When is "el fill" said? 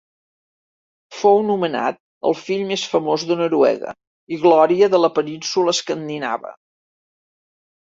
2.29-2.63